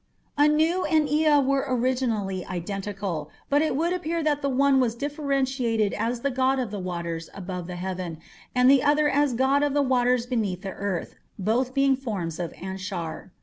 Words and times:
Anu 0.35 0.81
and 0.85 1.07
Ea 1.07 1.41
were 1.41 1.63
originally 1.67 2.43
identical, 2.47 3.29
but 3.51 3.61
it 3.61 3.75
would 3.75 3.93
appear 3.93 4.23
that 4.23 4.41
the 4.41 4.49
one 4.49 4.79
was 4.79 4.95
differentiated 4.95 5.93
as 5.93 6.21
the 6.21 6.31
god 6.31 6.57
of 6.57 6.71
the 6.71 6.79
waters 6.79 7.29
above 7.35 7.67
the 7.67 7.75
heaven 7.75 8.17
and 8.55 8.67
the 8.67 8.81
other 8.81 9.07
as 9.07 9.33
god 9.35 9.61
of 9.61 9.75
the 9.75 9.83
waters 9.83 10.25
beneath 10.25 10.63
the 10.63 10.71
earth, 10.73 11.13
both 11.37 11.75
being 11.75 11.95
forms 11.95 12.39
of 12.39 12.51
Anshar. 12.53 13.29